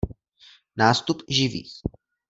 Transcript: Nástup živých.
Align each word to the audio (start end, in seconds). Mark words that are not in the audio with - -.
Nástup 0.77 1.17
živých. 1.29 1.73